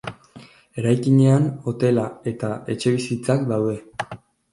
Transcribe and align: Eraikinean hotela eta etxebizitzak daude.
Eraikinean 0.83 1.45
hotela 1.71 2.05
eta 2.31 2.49
etxebizitzak 2.77 3.45
daude. 3.53 3.77